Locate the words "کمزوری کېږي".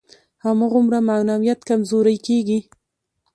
1.69-2.59